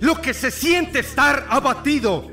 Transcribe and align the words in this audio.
Lo 0.00 0.20
que 0.20 0.34
se 0.34 0.50
siente 0.50 1.00
estar 1.00 1.46
abatido. 1.48 2.30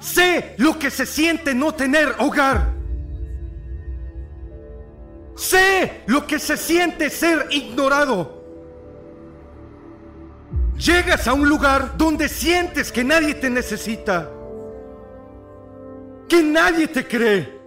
Sé 0.00 0.54
lo 0.56 0.78
que 0.78 0.90
se 0.90 1.06
siente 1.06 1.54
no 1.54 1.72
tener 1.72 2.14
hogar. 2.18 2.74
Sé 5.36 6.02
lo 6.06 6.26
que 6.26 6.38
se 6.38 6.56
siente 6.56 7.10
ser 7.10 7.46
ignorado. 7.50 8.40
Llegas 10.76 11.28
a 11.28 11.34
un 11.34 11.48
lugar 11.48 11.96
donde 11.98 12.28
sientes 12.28 12.90
que 12.90 13.04
nadie 13.04 13.34
te 13.34 13.50
necesita. 13.50 14.30
Que 16.28 16.42
nadie 16.42 16.88
te 16.88 17.06
cree. 17.06 17.60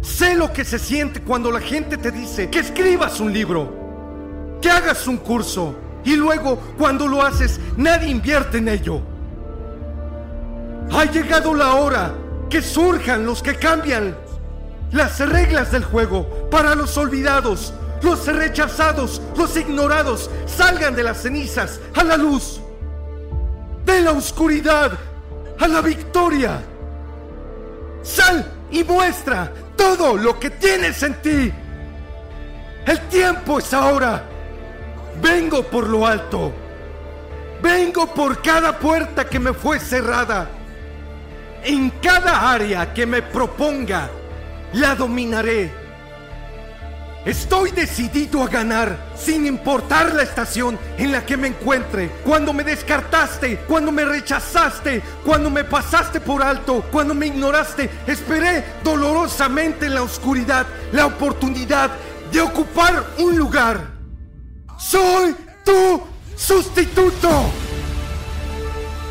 Sé 0.00 0.34
lo 0.34 0.52
que 0.52 0.64
se 0.64 0.78
siente 0.78 1.20
cuando 1.20 1.50
la 1.50 1.60
gente 1.60 1.98
te 1.98 2.10
dice 2.10 2.48
que 2.48 2.60
escribas 2.60 3.20
un 3.20 3.32
libro, 3.32 3.79
que 4.60 4.70
hagas 4.70 5.06
un 5.06 5.18
curso 5.18 5.74
y 6.04 6.16
luego 6.16 6.56
cuando 6.78 7.06
lo 7.06 7.22
haces 7.22 7.60
nadie 7.76 8.08
invierte 8.08 8.58
en 8.58 8.68
ello. 8.68 9.00
Ha 10.92 11.04
llegado 11.04 11.54
la 11.54 11.74
hora 11.74 12.12
que 12.48 12.62
surjan 12.62 13.24
los 13.24 13.42
que 13.42 13.54
cambian 13.54 14.16
las 14.92 15.20
reglas 15.20 15.70
del 15.70 15.84
juego 15.84 16.48
para 16.50 16.74
los 16.74 16.96
olvidados, 16.96 17.72
los 18.02 18.26
rechazados, 18.26 19.22
los 19.36 19.56
ignorados, 19.56 20.30
salgan 20.46 20.96
de 20.96 21.04
las 21.04 21.22
cenizas 21.22 21.78
a 21.94 22.02
la 22.02 22.16
luz, 22.16 22.60
de 23.84 24.00
la 24.00 24.12
oscuridad 24.12 24.92
a 25.60 25.68
la 25.68 25.80
victoria. 25.80 26.60
Sal 28.02 28.50
y 28.70 28.82
muestra 28.82 29.52
todo 29.76 30.16
lo 30.16 30.40
que 30.40 30.50
tienes 30.50 31.02
en 31.02 31.14
ti. 31.22 31.52
El 32.86 32.98
tiempo 33.08 33.58
es 33.58 33.72
ahora. 33.74 34.29
Vengo 35.22 35.62
por 35.62 35.88
lo 35.88 36.06
alto. 36.06 36.52
Vengo 37.62 38.06
por 38.06 38.40
cada 38.40 38.78
puerta 38.78 39.28
que 39.28 39.38
me 39.38 39.52
fue 39.52 39.78
cerrada. 39.78 40.48
En 41.62 41.90
cada 42.02 42.52
área 42.52 42.94
que 42.94 43.04
me 43.04 43.20
proponga, 43.20 44.08
la 44.72 44.94
dominaré. 44.94 45.80
Estoy 47.26 47.70
decidido 47.72 48.42
a 48.42 48.48
ganar, 48.48 48.96
sin 49.14 49.46
importar 49.46 50.14
la 50.14 50.22
estación 50.22 50.78
en 50.96 51.12
la 51.12 51.26
que 51.26 51.36
me 51.36 51.48
encuentre. 51.48 52.10
Cuando 52.24 52.54
me 52.54 52.64
descartaste, 52.64 53.58
cuando 53.68 53.92
me 53.92 54.06
rechazaste, 54.06 55.02
cuando 55.22 55.50
me 55.50 55.64
pasaste 55.64 56.18
por 56.18 56.42
alto, 56.42 56.82
cuando 56.90 57.12
me 57.12 57.26
ignoraste, 57.26 57.90
esperé 58.06 58.64
dolorosamente 58.82 59.84
en 59.84 59.96
la 59.96 60.02
oscuridad 60.02 60.66
la 60.92 61.04
oportunidad 61.04 61.90
de 62.32 62.40
ocupar 62.40 63.04
un 63.18 63.36
lugar. 63.36 63.99
Soy 64.80 65.36
tu 65.62 66.00
sustituto. 66.36 67.50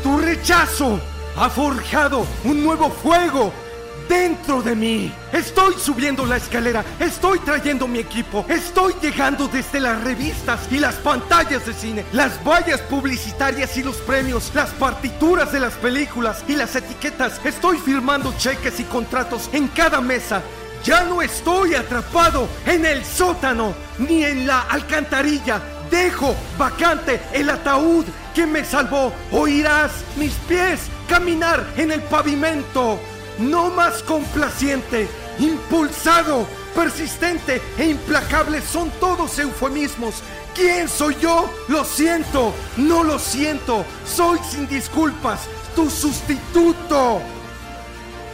Tu 0.02 0.18
rechazo 0.18 0.98
ha 1.36 1.48
forjado 1.48 2.26
un 2.44 2.64
nuevo 2.64 2.90
fuego 2.90 3.52
dentro 4.08 4.60
de 4.62 4.74
mí. 4.74 5.12
Estoy 5.32 5.74
subiendo 5.74 6.26
la 6.26 6.38
escalera, 6.38 6.84
estoy 6.98 7.38
trayendo 7.38 7.86
mi 7.86 8.00
equipo, 8.00 8.44
estoy 8.48 8.94
llegando 9.00 9.46
desde 9.46 9.78
las 9.78 10.02
revistas 10.02 10.60
y 10.72 10.78
las 10.78 10.96
pantallas 10.96 11.64
de 11.64 11.72
cine, 11.72 12.04
las 12.12 12.42
vallas 12.44 12.80
publicitarias 12.80 13.76
y 13.76 13.84
los 13.84 13.96
premios, 13.98 14.50
las 14.52 14.70
partituras 14.70 15.52
de 15.52 15.60
las 15.60 15.74
películas 15.74 16.42
y 16.48 16.56
las 16.56 16.74
etiquetas. 16.74 17.40
Estoy 17.44 17.78
firmando 17.78 18.34
cheques 18.36 18.80
y 18.80 18.84
contratos 18.84 19.48
en 19.52 19.68
cada 19.68 20.00
mesa. 20.00 20.42
Ya 20.84 21.04
no 21.04 21.20
estoy 21.20 21.74
atrapado 21.74 22.48
en 22.66 22.86
el 22.86 23.04
sótano 23.04 23.74
ni 23.98 24.24
en 24.24 24.46
la 24.46 24.60
alcantarilla. 24.62 25.60
Dejo 25.90 26.34
vacante 26.56 27.20
el 27.32 27.50
ataúd 27.50 28.06
que 28.34 28.46
me 28.46 28.64
salvó. 28.64 29.12
Oirás 29.30 29.92
mis 30.16 30.32
pies 30.48 30.80
caminar 31.08 31.66
en 31.76 31.92
el 31.92 32.00
pavimento. 32.02 32.98
No 33.38 33.70
más 33.70 34.02
complaciente, 34.02 35.08
impulsado, 35.38 36.46
persistente 36.74 37.60
e 37.76 37.86
implacable 37.86 38.62
son 38.62 38.90
todos 39.00 39.38
eufemismos. 39.38 40.22
¿Quién 40.54 40.88
soy 40.88 41.16
yo? 41.20 41.50
Lo 41.68 41.84
siento, 41.84 42.54
no 42.76 43.04
lo 43.04 43.18
siento. 43.18 43.84
Soy 44.06 44.38
sin 44.50 44.66
disculpas, 44.66 45.40
tu 45.74 45.90
sustituto. 45.90 47.20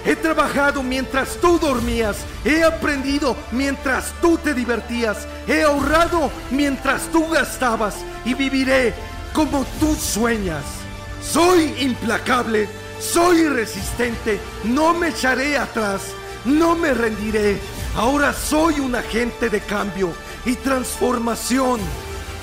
He 0.07 0.15
trabajado 0.15 0.85
mientras 0.85 1.37
tú 1.41 1.59
dormías. 1.59 2.19
He 2.45 2.63
aprendido 2.63 3.37
mientras 3.51 4.13
tú 4.23 4.39
te 4.39 4.55
divertías. 4.55 5.27
He 5.49 5.63
ahorrado 5.63 6.31
mientras 6.51 7.03
tú 7.11 7.29
gastabas. 7.29 7.97
Y 8.25 8.35
viviré 8.35 8.95
como 9.33 9.67
tú 9.81 9.97
sueñas. 9.97 10.65
Soy 11.21 11.75
implacable. 11.81 12.69
Soy 13.01 13.49
resistente. 13.49 14.39
No 14.63 14.95
me 14.95 15.09
echaré 15.09 15.59
atrás. 15.59 16.03
No 16.45 16.77
me 16.77 16.95
rendiré. 16.95 17.59
Ahora 17.97 18.33
soy 18.33 18.79
un 18.79 18.95
agente 18.95 19.51
de 19.51 19.61
cambio 19.61 20.13
y 20.45 20.55
transformación. 20.55 21.81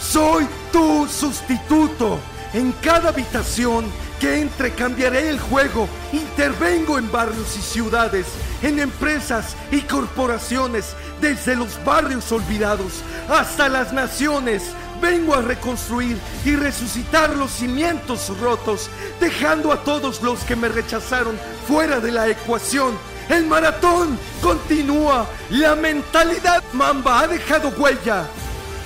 Soy 0.01 0.45
tu 0.73 1.07
sustituto. 1.07 2.19
En 2.53 2.73
cada 2.83 3.09
habitación 3.09 3.85
que 4.23 4.39
entre 4.39 4.71
cambiaré 4.71 5.27
el 5.27 5.37
juego. 5.37 5.89
Intervengo 6.13 6.97
en 6.97 7.11
barrios 7.11 7.57
y 7.57 7.61
ciudades, 7.61 8.25
en 8.61 8.79
empresas 8.79 9.57
y 9.69 9.81
corporaciones, 9.81 10.95
desde 11.19 11.57
los 11.57 11.83
barrios 11.83 12.31
olvidados 12.31 13.03
hasta 13.27 13.67
las 13.67 13.91
naciones. 13.91 14.63
Vengo 15.01 15.35
a 15.35 15.41
reconstruir 15.41 16.17
y 16.45 16.55
resucitar 16.55 17.35
los 17.35 17.51
cimientos 17.51 18.31
rotos, 18.39 18.89
dejando 19.19 19.73
a 19.73 19.83
todos 19.83 20.21
los 20.21 20.39
que 20.45 20.55
me 20.55 20.69
rechazaron 20.69 21.37
fuera 21.67 21.99
de 21.99 22.13
la 22.13 22.29
ecuación. 22.29 22.97
El 23.27 23.45
maratón 23.45 24.17
continúa. 24.41 25.27
La 25.49 25.75
mentalidad 25.75 26.63
mamba 26.71 27.19
ha 27.19 27.27
dejado 27.27 27.73
huella. 27.77 28.25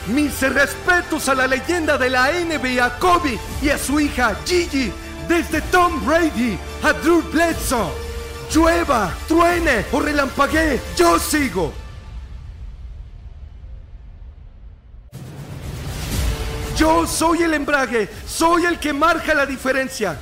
Mis 0.07 0.41
respetos 0.41 1.29
a 1.29 1.35
la 1.35 1.45
leyenda 1.45 1.95
de 1.95 2.09
la 2.09 2.31
NBA, 2.31 2.97
Kobe, 2.97 3.37
y 3.61 3.69
a 3.69 3.77
su 3.77 3.99
hija 3.99 4.35
Gigi, 4.45 4.91
desde 5.27 5.61
Tom 5.71 6.05
Brady 6.05 6.57
a 6.83 6.93
Drew 6.93 7.21
Bledsoe. 7.31 7.91
Llueva, 8.51 9.13
truene 9.27 9.85
o 9.91 9.99
relampaguee, 9.99 10.79
yo 10.95 11.19
sigo. 11.19 11.73
Yo 16.77 17.07
soy 17.07 17.41
el 17.41 17.55
embrague, 17.55 18.07
soy 18.25 18.65
el 18.65 18.79
que 18.79 18.93
marca 18.93 19.33
la 19.33 19.45
diferencia. 19.45 20.17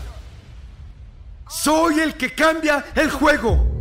Soy 1.50 2.00
el 2.00 2.16
que 2.16 2.34
cambia 2.34 2.86
el 2.96 3.12
juego. 3.12 3.76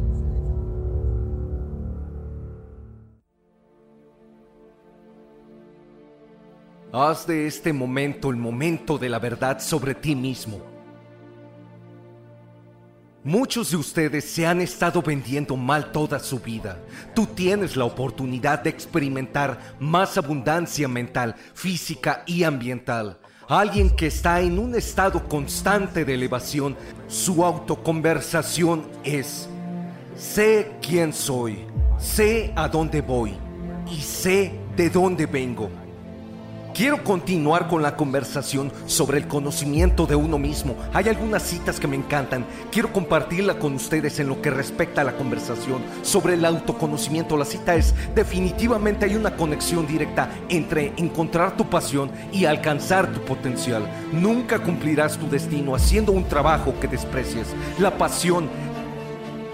Haz 6.93 7.27
de 7.27 7.47
este 7.47 7.73
momento 7.73 8.31
el 8.31 8.37
momento 8.37 8.99
de 8.99 9.09
la 9.09 9.19
verdad 9.19 9.61
sobre 9.61 9.95
ti 9.95 10.15
mismo. 10.15 10.74
Muchos 13.25 13.71
de 13.71 13.79
ustedes 13.79 14.23
se 14.27 14.47
han 14.47 14.61
estado 14.61 15.01
vendiendo 15.01 15.57
mal 15.57 15.93
toda 15.93 16.19
su 16.19 16.41
vida. 16.41 16.79
Tú 17.15 17.25
tienes 17.25 17.75
la 17.75 17.87
oportunidad 17.87 18.63
de 18.63 18.69
experimentar 18.69 19.77
más 19.81 20.19
abundancia 20.19 20.87
mental, 20.89 21.35
física 21.55 22.23
y 22.27 22.43
ambiental. 22.43 23.19
Alguien 23.49 23.89
que 23.89 24.09
está 24.09 24.43
en 24.43 24.59
un 24.59 24.75
estado 24.75 25.27
constante 25.27 26.05
de 26.05 26.13
elevación, 26.13 26.77
su 27.09 27.43
autoconversación 27.43 28.87
es, 29.05 29.49
sé 30.19 30.73
quién 30.83 31.15
soy, 31.15 31.65
sé 31.99 32.53
a 32.55 32.69
dónde 32.69 33.01
voy 33.01 33.33
y 33.91 34.03
sé 34.03 34.53
de 34.77 34.91
dónde 34.91 35.25
vengo. 35.25 35.71
Quiero 36.75 37.05
continuar 37.05 37.69
con 37.69 37.83
la 37.83 37.95
conversación 37.95 38.73
sobre 38.87 39.19
el 39.19 39.29
conocimiento 39.29 40.07
de 40.07 40.17
uno 40.17 40.39
mismo. 40.39 40.75
Hay 40.93 41.09
algunas 41.09 41.45
citas 41.45 41.79
que 41.79 41.87
me 41.87 41.95
encantan. 41.95 42.45
Quiero 42.73 42.93
compartirla 42.93 43.61
con 43.61 43.75
ustedes 43.75 44.19
en 44.19 44.27
lo 44.27 44.43
que 44.43 44.51
respecta 44.51 45.03
a 45.03 45.05
la 45.05 45.17
conversación 45.17 45.81
sobre 46.03 46.35
el 46.35 46.45
autoconocimiento. 46.45 47.37
La 47.37 47.45
cita 47.45 47.77
es, 47.77 47.95
definitivamente 48.17 49.05
hay 49.05 49.15
una 49.15 49.37
conexión 49.37 49.87
directa 49.87 50.29
entre 50.49 50.93
encontrar 50.97 51.57
tu 51.57 51.71
pasión 51.71 52.11
y 52.33 52.45
alcanzar 52.45 53.07
tu 53.13 53.21
potencial. 53.21 53.89
Nunca 54.11 54.59
cumplirás 54.59 55.17
tu 55.17 55.29
destino 55.31 55.77
haciendo 55.77 56.11
un 56.11 56.25
trabajo 56.25 56.75
que 56.81 56.89
desprecies. 56.89 57.55
La 57.79 57.97
pasión 57.97 58.49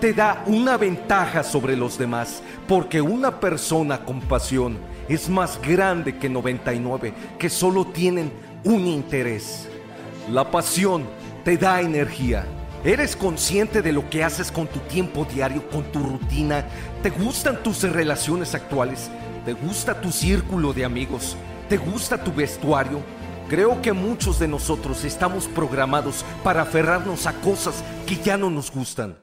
te 0.00 0.14
da 0.14 0.42
una 0.46 0.78
ventaja 0.78 1.42
sobre 1.42 1.76
los 1.76 1.98
demás, 1.98 2.42
porque 2.66 3.02
una 3.02 3.38
persona 3.40 4.06
con 4.06 4.22
pasión 4.22 4.78
es 5.14 5.28
más 5.28 5.60
grande 5.60 6.16
que 6.18 6.28
99 6.28 7.12
que 7.38 7.50
solo 7.50 7.84
tienen 7.84 8.32
un 8.64 8.86
interés. 8.86 9.68
La 10.30 10.50
pasión 10.50 11.04
te 11.44 11.56
da 11.56 11.80
energía. 11.80 12.46
¿Eres 12.84 13.16
consciente 13.16 13.82
de 13.82 13.92
lo 13.92 14.08
que 14.08 14.24
haces 14.24 14.50
con 14.50 14.66
tu 14.66 14.78
tiempo 14.80 15.26
diario, 15.26 15.68
con 15.68 15.82
tu 15.90 15.98
rutina? 15.98 16.64
¿Te 17.02 17.10
gustan 17.10 17.62
tus 17.62 17.82
relaciones 17.82 18.54
actuales? 18.54 19.10
¿Te 19.44 19.52
gusta 19.52 20.00
tu 20.00 20.10
círculo 20.12 20.72
de 20.72 20.84
amigos? 20.84 21.36
¿Te 21.68 21.76
gusta 21.76 22.22
tu 22.22 22.32
vestuario? 22.32 23.00
Creo 23.48 23.82
que 23.82 23.92
muchos 23.92 24.38
de 24.38 24.46
nosotros 24.46 25.04
estamos 25.04 25.48
programados 25.48 26.24
para 26.44 26.62
aferrarnos 26.62 27.26
a 27.26 27.32
cosas 27.40 27.82
que 28.06 28.16
ya 28.16 28.36
no 28.36 28.48
nos 28.48 28.70
gustan. 28.70 29.18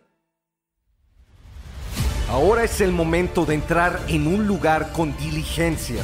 Ahora 2.29 2.65
es 2.65 2.81
el 2.81 2.91
momento 2.91 3.45
de 3.45 3.55
entrar 3.55 4.01
en 4.09 4.27
un 4.27 4.47
lugar 4.47 4.91
con 4.91 5.15
diligencia, 5.15 6.03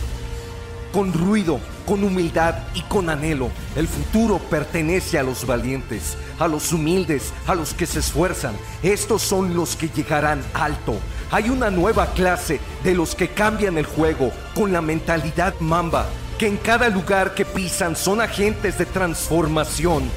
con 0.93 1.11
ruido, 1.11 1.59
con 1.85 2.01
humildad 2.01 2.55
y 2.73 2.81
con 2.83 3.09
anhelo. 3.09 3.49
El 3.75 3.89
futuro 3.89 4.39
pertenece 4.39 5.19
a 5.19 5.23
los 5.23 5.45
valientes, 5.45 6.17
a 6.39 6.47
los 6.47 6.71
humildes, 6.71 7.33
a 7.45 7.55
los 7.55 7.73
que 7.73 7.85
se 7.85 7.99
esfuerzan. 7.99 8.55
Estos 8.83 9.21
son 9.21 9.53
los 9.53 9.75
que 9.75 9.89
llegarán 9.89 10.41
alto. 10.53 10.95
Hay 11.29 11.49
una 11.49 11.69
nueva 11.69 12.13
clase 12.13 12.61
de 12.85 12.93
los 12.93 13.15
que 13.15 13.27
cambian 13.27 13.77
el 13.77 13.85
juego 13.85 14.31
con 14.55 14.71
la 14.71 14.81
mentalidad 14.81 15.53
mamba, 15.59 16.05
que 16.37 16.47
en 16.47 16.55
cada 16.55 16.87
lugar 16.87 17.35
que 17.35 17.43
pisan 17.43 17.97
son 17.97 18.21
agentes 18.21 18.77
de 18.77 18.85
transformación 18.85 20.09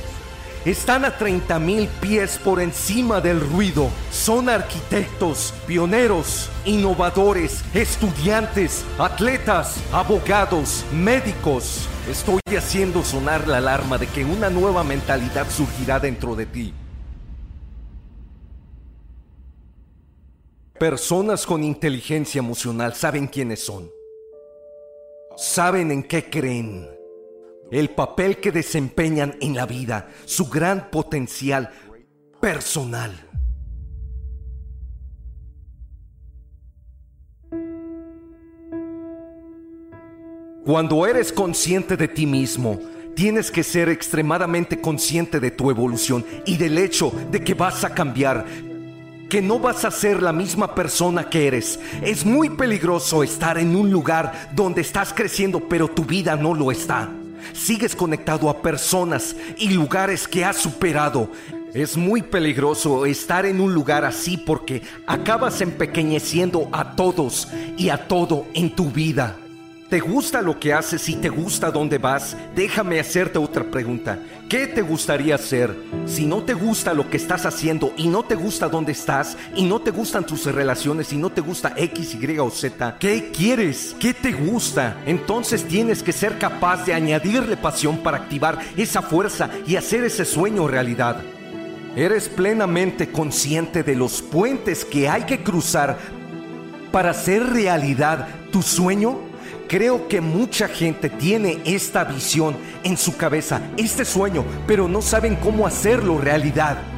están 0.66 1.04
a 1.04 1.16
30 1.16 1.60
mil 1.60 1.86
pies 2.00 2.38
por 2.38 2.60
encima 2.60 3.20
del 3.20 3.40
ruido. 3.40 3.88
Son 4.10 4.48
arquitectos, 4.48 5.54
pioneros, 5.64 6.50
innovadores, 6.64 7.64
estudiantes, 7.72 8.84
atletas, 8.98 9.76
abogados, 9.92 10.84
médicos. 10.92 11.88
Estoy 12.10 12.40
haciendo 12.56 13.04
sonar 13.04 13.46
la 13.46 13.58
alarma 13.58 13.96
de 13.96 14.08
que 14.08 14.24
una 14.24 14.50
nueva 14.50 14.82
mentalidad 14.82 15.48
surgirá 15.48 16.00
dentro 16.00 16.34
de 16.34 16.46
ti. 16.46 16.74
Personas 20.80 21.46
con 21.46 21.62
inteligencia 21.62 22.40
emocional 22.40 22.92
saben 22.94 23.28
quiénes 23.28 23.64
son. 23.64 23.88
Saben 25.36 25.92
en 25.92 26.02
qué 26.02 26.28
creen 26.28 26.95
el 27.70 27.90
papel 27.90 28.38
que 28.38 28.52
desempeñan 28.52 29.36
en 29.40 29.54
la 29.54 29.66
vida, 29.66 30.08
su 30.24 30.48
gran 30.48 30.90
potencial 30.90 31.70
personal. 32.40 33.12
Cuando 40.64 41.06
eres 41.06 41.32
consciente 41.32 41.96
de 41.96 42.08
ti 42.08 42.26
mismo, 42.26 42.80
tienes 43.14 43.52
que 43.52 43.62
ser 43.62 43.88
extremadamente 43.88 44.80
consciente 44.80 45.38
de 45.38 45.52
tu 45.52 45.70
evolución 45.70 46.24
y 46.44 46.56
del 46.56 46.76
hecho 46.78 47.12
de 47.30 47.42
que 47.42 47.54
vas 47.54 47.84
a 47.84 47.94
cambiar, 47.94 48.44
que 49.30 49.40
no 49.40 49.60
vas 49.60 49.84
a 49.84 49.92
ser 49.92 50.22
la 50.22 50.32
misma 50.32 50.74
persona 50.74 51.30
que 51.30 51.46
eres. 51.46 51.78
Es 52.02 52.26
muy 52.26 52.50
peligroso 52.50 53.22
estar 53.22 53.58
en 53.58 53.76
un 53.76 53.92
lugar 53.92 54.50
donde 54.56 54.80
estás 54.80 55.12
creciendo 55.12 55.68
pero 55.68 55.86
tu 55.86 56.04
vida 56.04 56.34
no 56.34 56.52
lo 56.52 56.72
está 56.72 57.15
sigues 57.56 57.96
conectado 57.96 58.50
a 58.50 58.60
personas 58.60 59.34
y 59.56 59.70
lugares 59.70 60.28
que 60.28 60.44
has 60.44 60.56
superado. 60.56 61.30
Es 61.74 61.96
muy 61.96 62.22
peligroso 62.22 63.06
estar 63.06 63.44
en 63.46 63.60
un 63.60 63.74
lugar 63.74 64.04
así 64.04 64.36
porque 64.36 64.82
acabas 65.06 65.60
empequeñeciendo 65.60 66.68
a 66.72 66.96
todos 66.96 67.48
y 67.76 67.88
a 67.88 68.08
todo 68.08 68.46
en 68.54 68.74
tu 68.74 68.90
vida. 68.90 69.36
¿Te 69.88 70.00
gusta 70.00 70.42
lo 70.42 70.58
que 70.58 70.72
haces 70.72 71.08
y 71.08 71.14
te 71.14 71.28
gusta 71.28 71.70
dónde 71.70 71.98
vas? 71.98 72.36
Déjame 72.56 72.98
hacerte 72.98 73.38
otra 73.38 73.62
pregunta. 73.62 74.18
¿Qué 74.48 74.66
te 74.66 74.82
gustaría 74.82 75.36
hacer? 75.36 75.76
Si 76.06 76.26
no 76.26 76.42
te 76.42 76.54
gusta 76.54 76.92
lo 76.92 77.08
que 77.08 77.16
estás 77.16 77.46
haciendo 77.46 77.92
y 77.96 78.08
no 78.08 78.24
te 78.24 78.34
gusta 78.34 78.68
dónde 78.68 78.90
estás 78.90 79.36
y 79.54 79.62
no 79.62 79.78
te 79.80 79.92
gustan 79.92 80.26
tus 80.26 80.44
relaciones 80.46 81.12
y 81.12 81.16
no 81.16 81.30
te 81.30 81.40
gusta 81.40 81.72
X, 81.76 82.16
Y 82.20 82.38
o 82.38 82.50
Z, 82.50 82.96
¿qué 82.98 83.30
quieres? 83.30 83.94
¿Qué 84.00 84.12
te 84.12 84.32
gusta? 84.32 84.96
Entonces 85.06 85.62
tienes 85.62 86.02
que 86.02 86.12
ser 86.12 86.36
capaz 86.36 86.84
de 86.84 86.92
añadirle 86.92 87.56
pasión 87.56 87.98
para 87.98 88.16
activar 88.16 88.58
esa 88.76 89.02
fuerza 89.02 89.50
y 89.68 89.76
hacer 89.76 90.02
ese 90.02 90.24
sueño 90.24 90.66
realidad. 90.66 91.22
¿Eres 91.94 92.28
plenamente 92.28 93.12
consciente 93.12 93.84
de 93.84 93.94
los 93.94 94.20
puentes 94.20 94.84
que 94.84 95.08
hay 95.08 95.22
que 95.22 95.44
cruzar 95.44 95.96
para 96.90 97.10
hacer 97.10 97.44
realidad 97.44 98.26
tu 98.50 98.62
sueño? 98.62 99.25
Creo 99.68 100.06
que 100.06 100.20
mucha 100.20 100.68
gente 100.68 101.10
tiene 101.10 101.58
esta 101.64 102.04
visión 102.04 102.56
en 102.84 102.96
su 102.96 103.16
cabeza, 103.16 103.60
este 103.76 104.04
sueño, 104.04 104.44
pero 104.66 104.86
no 104.86 105.02
saben 105.02 105.34
cómo 105.36 105.66
hacerlo 105.66 106.18
realidad. 106.18 106.95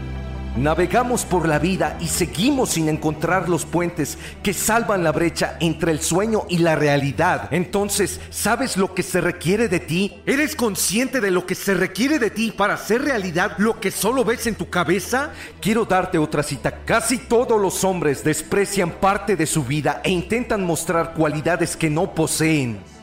Navegamos 0.59 1.25
por 1.25 1.47
la 1.47 1.61
vida 1.61 1.97
y 2.01 2.09
seguimos 2.09 2.71
sin 2.71 2.89
encontrar 2.89 3.49
los 3.49 3.65
puentes 3.65 4.19
que 4.43 4.53
salvan 4.53 5.05
la 5.05 5.13
brecha 5.13 5.57
entre 5.61 5.93
el 5.93 6.01
sueño 6.01 6.47
y 6.49 6.59
la 6.59 6.75
realidad. 6.75 7.47
Entonces, 7.53 8.21
¿sabes 8.31 8.77
lo 8.77 8.93
que 8.93 9.05
se 9.05 9.21
requiere 9.21 9.69
de 9.69 9.79
ti? 9.79 10.21
¿Eres 10.27 10.57
consciente 10.57 11.21
de 11.21 11.31
lo 11.31 11.47
que 11.47 11.55
se 11.55 11.75
requiere 11.75 12.19
de 12.19 12.31
ti 12.31 12.51
para 12.51 12.75
hacer 12.75 13.03
realidad 13.03 13.53
lo 13.59 13.79
que 13.79 13.93
solo 13.93 14.25
ves 14.25 14.49
en 14.49 14.57
tu 14.57 14.69
cabeza? 14.69 15.31
Quiero 15.61 15.85
darte 15.85 16.19
otra 16.19 16.43
cita. 16.43 16.81
Casi 16.85 17.19
todos 17.19 17.61
los 17.61 17.85
hombres 17.85 18.25
desprecian 18.25 18.91
parte 18.91 19.37
de 19.37 19.47
su 19.47 19.63
vida 19.63 20.01
e 20.03 20.11
intentan 20.11 20.65
mostrar 20.65 21.15
cualidades 21.15 21.77
que 21.77 21.89
no 21.89 22.17
poseen. 22.17 22.98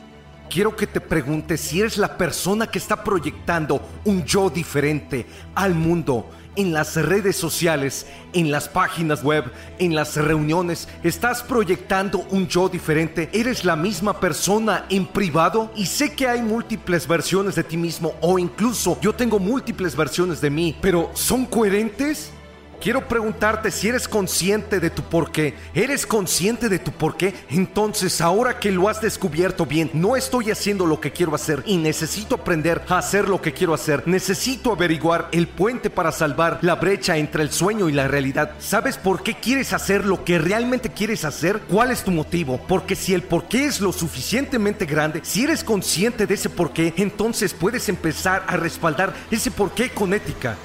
Quiero 0.48 0.74
que 0.76 0.86
te 0.86 1.00
preguntes 1.00 1.60
si 1.60 1.80
eres 1.80 1.98
la 1.98 2.16
persona 2.16 2.66
que 2.66 2.78
está 2.78 3.02
proyectando 3.02 3.80
un 4.04 4.24
yo 4.24 4.48
diferente 4.48 5.26
al 5.54 5.74
mundo 5.74 6.30
en 6.56 6.72
las 6.72 6.96
redes 6.96 7.36
sociales, 7.36 8.06
en 8.32 8.50
las 8.50 8.68
páginas 8.68 9.22
web, 9.22 9.44
en 9.78 9.94
las 9.94 10.16
reuniones, 10.16 10.88
estás 11.02 11.42
proyectando 11.42 12.26
un 12.30 12.48
yo 12.48 12.68
diferente, 12.68 13.28
eres 13.32 13.64
la 13.64 13.76
misma 13.76 14.18
persona 14.18 14.86
en 14.88 15.06
privado 15.06 15.70
y 15.76 15.86
sé 15.86 16.14
que 16.14 16.26
hay 16.26 16.42
múltiples 16.42 17.06
versiones 17.06 17.54
de 17.54 17.64
ti 17.64 17.76
mismo 17.76 18.14
o 18.20 18.38
incluso 18.38 18.98
yo 19.00 19.14
tengo 19.14 19.38
múltiples 19.38 19.94
versiones 19.94 20.40
de 20.40 20.50
mí, 20.50 20.76
pero 20.80 21.10
¿son 21.14 21.44
coherentes? 21.44 22.32
Quiero 22.80 23.08
preguntarte 23.08 23.70
si 23.70 23.88
eres 23.88 24.06
consciente 24.06 24.80
de 24.80 24.90
tu 24.90 25.02
porqué. 25.02 25.54
¿Eres 25.74 26.06
consciente 26.06 26.68
de 26.68 26.78
tu 26.78 26.92
porqué? 26.92 27.34
Entonces, 27.50 28.20
ahora 28.20 28.60
que 28.60 28.70
lo 28.70 28.88
has 28.88 29.00
descubierto 29.00 29.66
bien, 29.66 29.90
no 29.92 30.14
estoy 30.16 30.50
haciendo 30.50 30.86
lo 30.86 31.00
que 31.00 31.10
quiero 31.10 31.34
hacer 31.34 31.62
y 31.66 31.76
necesito 31.76 32.36
aprender 32.36 32.82
a 32.88 32.98
hacer 32.98 33.28
lo 33.28 33.40
que 33.42 33.52
quiero 33.52 33.74
hacer. 33.74 34.06
Necesito 34.06 34.72
averiguar 34.72 35.28
el 35.32 35.48
puente 35.48 35.90
para 35.90 36.12
salvar 36.12 36.58
la 36.62 36.76
brecha 36.76 37.16
entre 37.16 37.42
el 37.42 37.50
sueño 37.50 37.88
y 37.88 37.92
la 37.92 38.08
realidad. 38.08 38.52
¿Sabes 38.58 38.96
por 38.98 39.22
qué 39.22 39.34
quieres 39.34 39.72
hacer 39.72 40.04
lo 40.04 40.24
que 40.24 40.38
realmente 40.38 40.90
quieres 40.90 41.24
hacer? 41.24 41.60
¿Cuál 41.68 41.90
es 41.90 42.04
tu 42.04 42.10
motivo? 42.10 42.60
Porque 42.68 42.94
si 42.94 43.14
el 43.14 43.22
porqué 43.22 43.64
es 43.64 43.80
lo 43.80 43.92
suficientemente 43.92 44.86
grande, 44.86 45.20
si 45.24 45.44
eres 45.44 45.64
consciente 45.64 46.26
de 46.26 46.34
ese 46.34 46.50
porqué, 46.50 46.94
entonces 46.96 47.54
puedes 47.54 47.88
empezar 47.88 48.44
a 48.46 48.56
respaldar 48.56 49.12
ese 49.30 49.50
porqué 49.50 49.90
con 49.90 50.14
ética. 50.14 50.56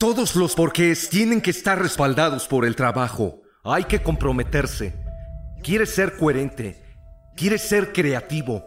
Todos 0.00 0.34
los 0.34 0.54
porqués 0.54 1.10
tienen 1.10 1.42
que 1.42 1.50
estar 1.50 1.78
respaldados 1.78 2.48
por 2.48 2.64
el 2.64 2.74
trabajo. 2.74 3.42
Hay 3.62 3.84
que 3.84 4.02
comprometerse. 4.02 4.94
Quieres 5.62 5.94
ser 5.94 6.16
coherente. 6.16 6.82
Quieres 7.36 7.60
ser 7.60 7.92
creativo. 7.92 8.64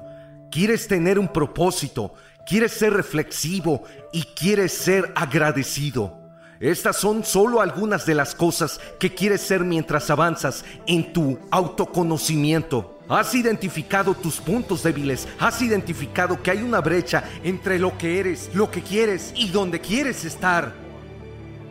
Quieres 0.51 0.87
tener 0.87 1.17
un 1.17 1.27
propósito. 1.27 2.13
Quieres 2.45 2.73
ser 2.73 2.93
reflexivo 2.93 3.81
y 4.11 4.21
quieres 4.21 4.73
ser 4.73 5.11
agradecido. 5.15 6.19
Estas 6.59 6.97
son 6.97 7.23
solo 7.23 7.61
algunas 7.61 8.05
de 8.05 8.13
las 8.13 8.35
cosas 8.35 8.79
que 8.99 9.15
quieres 9.15 9.41
ser 9.41 9.61
mientras 9.61 10.11
avanzas 10.11 10.63
en 10.85 11.13
tu 11.13 11.39
autoconocimiento. 11.49 12.99
Has 13.09 13.33
identificado 13.33 14.13
tus 14.13 14.39
puntos 14.39 14.83
débiles, 14.83 15.27
has 15.39 15.63
identificado 15.63 16.43
que 16.43 16.51
hay 16.51 16.61
una 16.61 16.79
brecha 16.79 17.23
entre 17.43 17.79
lo 17.79 17.97
que 17.97 18.19
eres, 18.19 18.51
lo 18.53 18.69
que 18.69 18.83
quieres 18.83 19.33
y 19.35 19.49
donde 19.49 19.81
quieres 19.81 20.25
estar. 20.25 20.82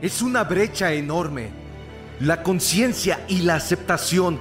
Es 0.03 0.21
una 0.21 0.43
brecha 0.43 0.93
enorme. 0.93 1.51
La 2.19 2.43
conciencia 2.43 3.25
y 3.29 3.43
la 3.43 3.55
aceptación 3.55 4.41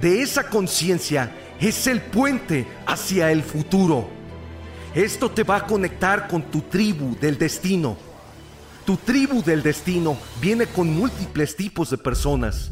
de 0.00 0.22
esa 0.22 0.48
conciencia 0.48 1.32
es 1.60 1.88
el 1.88 2.00
puente 2.00 2.66
hacia 2.86 3.32
el 3.32 3.42
futuro. 3.42 4.08
Esto 4.94 5.30
te 5.32 5.42
va 5.42 5.56
a 5.56 5.66
conectar 5.66 6.28
con 6.28 6.42
tu 6.42 6.60
tribu 6.60 7.16
del 7.20 7.38
destino. 7.38 7.96
Tu 8.86 8.96
tribu 8.96 9.42
del 9.42 9.64
destino 9.64 10.16
viene 10.40 10.66
con 10.66 10.92
múltiples 10.92 11.56
tipos 11.56 11.90
de 11.90 11.98
personas. 11.98 12.70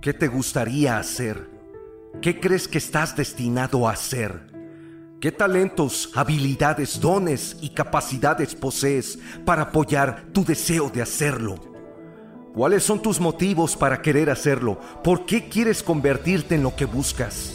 ¿Qué 0.00 0.12
te 0.12 0.26
gustaría 0.26 0.98
hacer? 0.98 1.48
¿Qué 2.20 2.40
crees 2.40 2.66
que 2.66 2.78
estás 2.78 3.14
destinado 3.16 3.88
a 3.88 3.92
hacer? 3.92 4.55
¿Qué 5.18 5.32
talentos, 5.32 6.10
habilidades, 6.14 7.00
dones 7.00 7.56
y 7.62 7.70
capacidades 7.70 8.54
posees 8.54 9.18
para 9.46 9.62
apoyar 9.62 10.26
tu 10.34 10.44
deseo 10.44 10.90
de 10.90 11.00
hacerlo? 11.00 11.56
¿Cuáles 12.52 12.84
son 12.84 13.00
tus 13.00 13.18
motivos 13.18 13.76
para 13.76 14.02
querer 14.02 14.28
hacerlo? 14.28 14.78
¿Por 15.02 15.24
qué 15.24 15.48
quieres 15.48 15.82
convertirte 15.82 16.54
en 16.54 16.62
lo 16.62 16.76
que 16.76 16.84
buscas? 16.84 17.54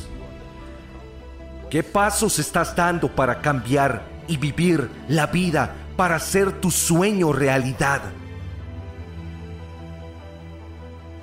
¿Qué 1.70 1.84
pasos 1.84 2.40
estás 2.40 2.76
dando 2.76 3.14
para 3.16 3.42
cambiar 3.42 4.08
y 4.28 4.38
vivir 4.38 4.90
la 5.08 5.28
vida 5.28 5.76
para 5.96 6.16
hacer 6.16 6.60
tu 6.62 6.72
sueño 6.72 7.32
realidad? 7.32 8.02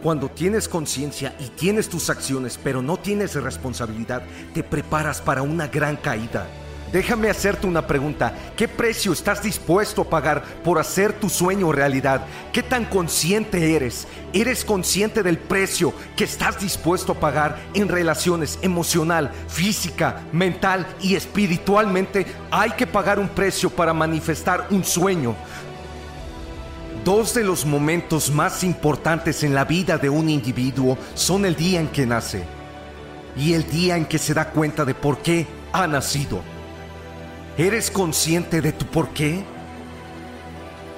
Cuando 0.02 0.28
tienes 0.28 0.68
conciencia 0.68 1.34
y 1.40 1.48
tienes 1.48 1.88
tus 1.88 2.08
acciones, 2.08 2.58
pero 2.62 2.82
no 2.82 2.98
tienes 2.98 3.34
responsabilidad, 3.34 4.22
te 4.54 4.62
preparas 4.62 5.20
para 5.20 5.42
una 5.42 5.66
gran 5.66 5.96
caída. 5.96 6.46
Déjame 6.92 7.28
hacerte 7.28 7.66
una 7.66 7.86
pregunta. 7.86 8.32
¿Qué 8.56 8.66
precio 8.66 9.12
estás 9.12 9.42
dispuesto 9.42 10.02
a 10.02 10.08
pagar 10.08 10.42
por 10.64 10.78
hacer 10.78 11.12
tu 11.12 11.28
sueño 11.28 11.70
realidad? 11.70 12.24
¿Qué 12.52 12.62
tan 12.62 12.86
consciente 12.86 13.74
eres? 13.74 14.06
¿Eres 14.32 14.64
consciente 14.64 15.22
del 15.22 15.36
precio 15.36 15.92
que 16.16 16.24
estás 16.24 16.60
dispuesto 16.60 17.12
a 17.12 17.20
pagar 17.20 17.58
en 17.74 17.88
relaciones 17.88 18.58
emocional, 18.62 19.32
física, 19.48 20.22
mental 20.32 20.86
y 21.02 21.14
espiritualmente? 21.16 22.24
Hay 22.50 22.70
que 22.70 22.86
pagar 22.86 23.18
un 23.18 23.28
precio 23.28 23.68
para 23.68 23.92
manifestar 23.92 24.68
un 24.70 24.82
sueño. 24.82 25.34
Dos 27.08 27.32
de 27.32 27.42
los 27.42 27.64
momentos 27.64 28.30
más 28.30 28.62
importantes 28.62 29.42
en 29.42 29.54
la 29.54 29.64
vida 29.64 29.96
de 29.96 30.10
un 30.10 30.28
individuo 30.28 30.98
son 31.14 31.46
el 31.46 31.56
día 31.56 31.80
en 31.80 31.88
que 31.88 32.04
nace 32.04 32.44
y 33.34 33.54
el 33.54 33.66
día 33.70 33.96
en 33.96 34.04
que 34.04 34.18
se 34.18 34.34
da 34.34 34.50
cuenta 34.50 34.84
de 34.84 34.94
por 34.94 35.22
qué 35.22 35.46
ha 35.72 35.86
nacido. 35.86 36.42
¿Eres 37.56 37.90
consciente 37.90 38.60
de 38.60 38.72
tu 38.72 38.84
por 38.84 39.08
qué? 39.14 39.42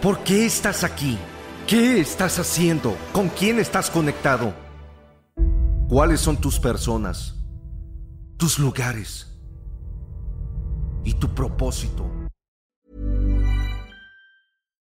¿Por 0.02 0.18
qué 0.24 0.46
estás 0.46 0.82
aquí? 0.82 1.16
¿Qué 1.68 2.00
estás 2.00 2.40
haciendo? 2.40 2.96
¿Con 3.12 3.28
quién 3.28 3.60
estás 3.60 3.88
conectado? 3.88 4.52
¿Cuáles 5.88 6.20
son 6.20 6.38
tus 6.38 6.58
personas? 6.58 7.36
¿Tus 8.36 8.58
lugares? 8.58 9.28
¿Y 11.04 11.14
tu 11.14 11.32
propósito? 11.32 12.19